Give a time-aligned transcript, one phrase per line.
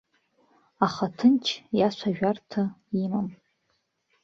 [0.85, 1.45] Аха, ҭынч
[1.79, 2.63] иацәажәарҭа
[3.03, 3.27] имам.